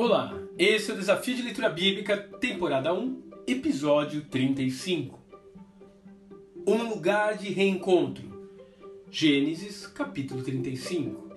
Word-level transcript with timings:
Olá, 0.00 0.32
esse 0.56 0.92
é 0.92 0.94
o 0.94 0.96
Desafio 0.96 1.34
de 1.34 1.42
Leitura 1.42 1.68
Bíblica, 1.68 2.16
temporada 2.16 2.94
1, 2.94 3.20
episódio 3.48 4.24
35. 4.26 5.18
Um 6.64 6.88
lugar 6.90 7.36
de 7.36 7.48
reencontro. 7.48 8.48
Gênesis, 9.10 9.88
capítulo 9.88 10.40
35. 10.44 11.32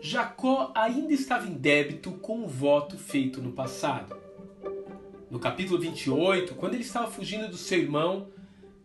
Jacó 0.00 0.72
ainda 0.74 1.12
estava 1.12 1.46
em 1.46 1.52
débito 1.52 2.12
com 2.12 2.44
o 2.44 2.48
voto 2.48 2.96
feito 2.96 3.42
no 3.42 3.52
passado. 3.52 4.16
No 5.30 5.38
capítulo 5.38 5.78
28, 5.78 6.54
quando 6.54 6.72
ele 6.72 6.82
estava 6.82 7.10
fugindo 7.10 7.46
do 7.46 7.58
seu 7.58 7.78
irmão, 7.78 8.28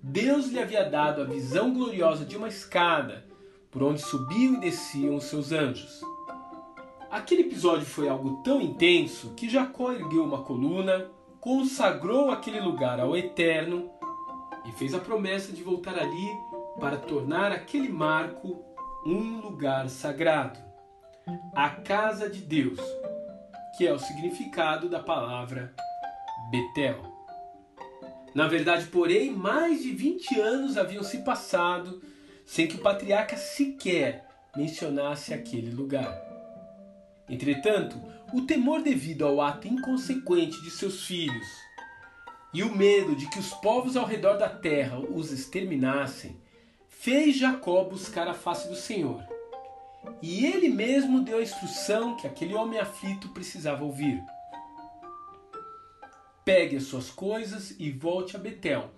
Deus 0.04 0.50
lhe 0.50 0.60
havia 0.60 0.84
dado 0.84 1.22
a 1.22 1.26
visão 1.26 1.74
gloriosa 1.74 2.26
de 2.26 2.36
uma 2.36 2.50
escada 2.50 3.26
por 3.72 3.82
onde 3.82 4.02
subiam 4.02 4.56
e 4.56 4.60
desciam 4.60 5.16
os 5.16 5.24
seus 5.24 5.54
anjos. 5.54 6.02
Aquele 7.16 7.44
episódio 7.44 7.86
foi 7.86 8.10
algo 8.10 8.44
tão 8.44 8.62
intenso 8.62 9.36
que 9.36 9.50
Jacó 9.50 9.94
ergueu 9.94 10.26
uma 10.26 10.44
coluna, 10.44 11.10
consagrou 11.40 12.30
aquele 12.30 12.60
lugar 12.60 13.00
ao 13.00 13.16
Eterno 13.16 13.90
e 14.66 14.72
fez 14.74 14.94
a 14.94 15.00
promessa 15.00 15.54
de 15.54 15.64
voltar 15.64 15.98
ali 15.98 16.30
para 16.78 16.98
tornar 16.98 17.54
aquele 17.54 17.88
marco 17.88 18.62
um 19.06 19.40
lugar 19.40 19.88
sagrado 19.88 20.60
a 21.56 21.70
casa 21.70 22.30
de 22.30 22.42
Deus, 22.42 22.82
que 23.78 23.88
é 23.88 23.94
o 23.94 23.98
significado 23.98 24.90
da 24.90 25.00
palavra 25.00 25.74
Betel. 26.52 27.02
Na 28.34 28.50
verdade, 28.50 28.88
porém, 28.88 29.32
mais 29.32 29.82
de 29.82 29.92
20 29.92 30.38
anos 30.38 30.78
haviam 30.78 31.02
se 31.02 31.20
passado 31.20 32.04
sem 32.46 32.68
que 32.68 32.76
o 32.76 32.82
patriarca 32.82 33.38
sequer 33.38 34.28
mencionasse 34.54 35.34
aquele 35.34 35.72
lugar. 35.72 36.35
Entretanto, 37.28 38.00
o 38.34 38.42
temor 38.42 38.82
devido 38.82 39.26
ao 39.26 39.42
ato 39.42 39.68
inconsequente 39.68 40.62
de 40.62 40.70
seus 40.70 41.06
filhos 41.06 41.48
e 42.54 42.64
o 42.64 42.76
medo 42.76 43.16
de 43.16 43.28
que 43.30 43.40
os 43.40 43.54
povos 43.54 43.98
ao 43.98 44.06
redor 44.06 44.38
da 44.38 44.48
terra 44.48 45.00
os 45.00 45.32
exterminassem 45.32 46.38
fez 46.88 47.36
Jacó 47.36 47.84
buscar 47.84 48.28
a 48.28 48.34
face 48.34 48.68
do 48.68 48.76
Senhor. 48.76 49.24
E 50.22 50.46
ele 50.46 50.70
mesmo 50.70 51.22
deu 51.22 51.40
a 51.40 51.42
instrução 51.42 52.16
que 52.16 52.28
aquele 52.28 52.54
homem 52.54 52.80
aflito 52.80 53.30
precisava 53.30 53.84
ouvir. 53.84 54.24
Pegue 56.46 56.78
as 56.78 56.84
suas 56.84 57.10
coisas 57.10 57.76
e 57.80 57.92
volte 57.92 58.36
a 58.36 58.40
Betel, 58.40 58.92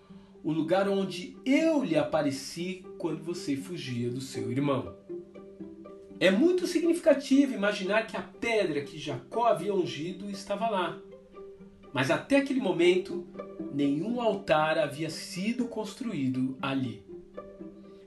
o 0.44 0.52
lugar 0.52 0.88
onde 0.88 1.36
eu 1.46 1.84
lhe 1.84 1.98
apareci 1.98 2.86
quando 2.98 3.24
você 3.24 3.56
fugia 3.56 4.10
do 4.10 4.22
seu 4.22 4.52
irmão. 4.52 4.96
É 6.20 6.32
muito 6.32 6.66
significativo 6.66 7.54
imaginar 7.54 8.08
que 8.08 8.18
a 8.18 8.22
pedra 8.22 8.82
que 8.82 8.98
Jacó 8.98 9.46
havia 9.46 9.74
ungido 9.74 10.30
estava 10.32 10.68
lá. 10.68 10.98
Mas 11.94 12.10
até 12.10 12.38
aquele 12.38 12.60
momento, 12.60 13.28
nenhum 13.72 14.20
altar 14.20 14.80
havia 14.80 15.10
sido 15.10 15.66
construído 15.66 16.58
ali. 16.62 17.06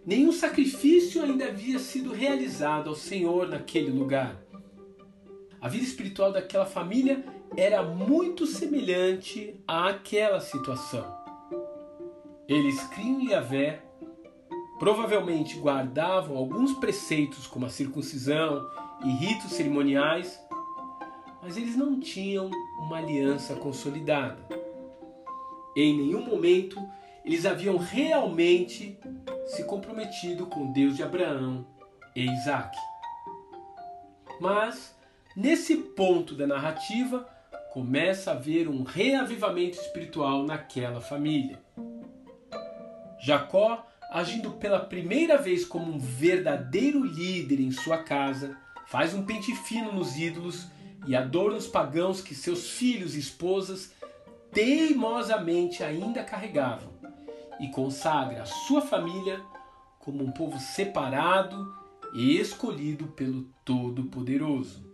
Nenhum 0.05 0.33
sacrifício 0.33 1.23
ainda 1.23 1.47
havia 1.47 1.79
sido 1.79 2.13
realizado 2.13 2.89
ao 2.89 2.97
Senhor 2.97 3.49
naquele 3.49 3.91
lugar. 3.91 4.43
A 5.61 5.69
vida 5.69 5.85
espiritual 5.85 6.33
daquela 6.33 6.67
família 6.67 7.25
era 7.57 7.83
muito 7.83 8.47
semelhante 8.47 9.55
àquela 9.69 10.41
situação. 10.41 11.05
Eles 12.49 12.83
criam 12.89 13.23
Yahvé 13.23 13.83
Provavelmente 14.81 15.59
guardavam 15.59 16.39
alguns 16.39 16.73
preceitos, 16.73 17.47
como 17.47 17.67
a 17.67 17.69
circuncisão 17.69 18.67
e 19.05 19.11
ritos 19.11 19.53
cerimoniais, 19.53 20.41
mas 21.43 21.59
eles 21.59 21.77
não 21.77 22.01
tinham 22.01 22.51
uma 22.79 22.97
aliança 22.97 23.55
consolidada. 23.55 24.39
Em 25.77 25.95
nenhum 25.95 26.25
momento 26.25 26.81
eles 27.27 27.45
haviam 27.45 27.77
realmente 27.77 28.99
se 29.49 29.65
comprometido 29.65 30.47
com 30.47 30.73
Deus 30.73 30.97
de 30.97 31.03
Abraão 31.03 31.67
e 32.17 32.25
Isaac. 32.25 32.75
Mas, 34.41 34.97
nesse 35.37 35.77
ponto 35.77 36.35
da 36.35 36.47
narrativa, 36.47 37.29
começa 37.75 38.31
a 38.31 38.35
haver 38.35 38.67
um 38.67 38.83
reavivamento 38.83 39.79
espiritual 39.79 40.43
naquela 40.45 41.03
família. 41.03 41.61
Jacó 43.21 43.90
agindo 44.11 44.51
pela 44.53 44.81
primeira 44.81 45.39
vez 45.39 45.65
como 45.65 45.93
um 45.93 45.99
verdadeiro 45.99 47.05
líder 47.05 47.61
em 47.61 47.71
sua 47.71 47.99
casa, 47.99 48.57
faz 48.89 49.15
um 49.15 49.25
pente 49.25 49.55
fino 49.55 49.93
nos 49.93 50.17
ídolos 50.17 50.67
e 51.07 51.15
adorna 51.15 51.57
os 51.57 51.69
pagãos 51.69 52.21
que 52.21 52.35
seus 52.35 52.71
filhos 52.71 53.15
e 53.15 53.21
esposas 53.21 53.93
teimosamente 54.53 55.85
ainda 55.85 56.25
carregavam, 56.25 56.91
e 57.61 57.69
consagra 57.69 58.43
a 58.43 58.47
sua 58.47 58.81
família 58.81 59.41
como 60.01 60.25
um 60.25 60.33
povo 60.33 60.59
separado 60.59 61.73
e 62.13 62.37
escolhido 62.37 63.07
pelo 63.09 63.45
Todo-Poderoso. 63.65 64.91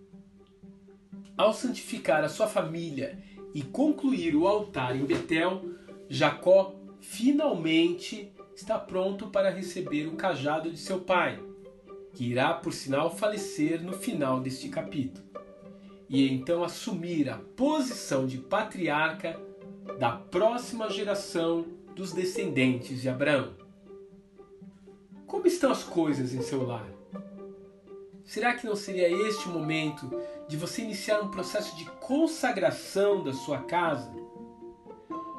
Ao 1.38 1.54
santificar 1.54 2.22
a 2.22 2.28
sua 2.28 2.47
família 2.47 3.19
e 3.54 3.62
concluir 3.62 4.37
o 4.37 4.47
altar 4.47 4.94
em 4.94 5.04
Betel, 5.04 5.62
Jacó 6.09 6.75
finalmente 7.00 8.36
está 8.56 8.78
pronto 8.78 9.27
para 9.27 9.50
receber 9.50 10.06
o 10.06 10.17
cajado 10.17 10.71
de 10.71 10.78
seu 10.78 11.00
pai, 11.00 11.39
que 12.15 12.25
irá, 12.25 12.55
por 12.55 12.72
sinal, 12.72 13.15
falecer 13.15 13.83
no 13.83 13.93
final 13.93 14.41
deste 14.41 14.71
capítulo, 14.71 15.22
e 16.09 16.27
então 16.33 16.65
assumir 16.65 17.28
a 17.28 17.37
posição 17.37 18.27
de 18.27 18.39
patriarca 18.39 19.39
da 19.99 20.12
próxima 20.12 20.89
geração 20.89 21.66
dos 21.95 22.12
descendentes 22.12 23.03
de 23.03 23.09
Abraão. 23.11 23.53
Como 25.27 25.47
estão 25.47 25.71
as 25.71 25.84
coisas 25.84 26.33
em 26.33 26.41
seu 26.41 26.66
lar? 26.66 26.89
Será 28.25 28.55
que 28.55 28.66
não 28.66 28.75
seria 28.75 29.11
este 29.28 29.49
o 29.49 29.53
momento 29.53 30.11
de 30.49 30.56
você 30.56 30.83
iniciar 30.83 31.21
um 31.21 31.31
processo 31.31 31.77
de 31.77 31.84
consagração 32.00 33.22
da 33.22 33.34
sua 33.34 33.59
casa? 33.59 34.11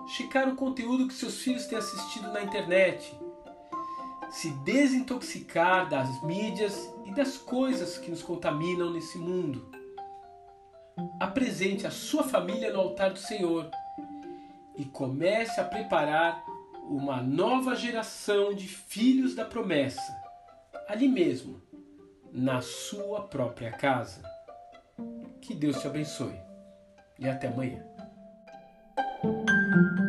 Checar 0.07 0.47
o 0.47 0.55
conteúdo 0.55 1.07
que 1.07 1.13
seus 1.13 1.41
filhos 1.41 1.65
têm 1.65 1.77
assistido 1.77 2.31
na 2.31 2.41
internet, 2.41 3.13
se 4.29 4.49
desintoxicar 4.63 5.89
das 5.89 6.21
mídias 6.23 6.89
e 7.05 7.11
das 7.11 7.37
coisas 7.37 7.97
que 7.97 8.09
nos 8.09 8.23
contaminam 8.23 8.91
nesse 8.91 9.17
mundo. 9.17 9.69
Apresente 11.19 11.85
a 11.85 11.91
sua 11.91 12.23
família 12.23 12.71
no 12.71 12.79
altar 12.79 13.11
do 13.11 13.19
Senhor 13.19 13.69
e 14.75 14.85
comece 14.85 15.59
a 15.59 15.63
preparar 15.63 16.43
uma 16.83 17.21
nova 17.21 17.75
geração 17.75 18.53
de 18.53 18.67
filhos 18.67 19.35
da 19.35 19.43
promessa, 19.43 20.15
ali 20.87 21.07
mesmo, 21.07 21.61
na 22.31 22.61
sua 22.61 23.23
própria 23.23 23.71
casa. 23.71 24.23
Que 25.41 25.53
Deus 25.53 25.79
te 25.79 25.87
abençoe 25.87 26.39
e 27.19 27.27
até 27.27 27.47
amanhã. 27.47 27.96
Thank 29.77 29.99
you 29.99 30.06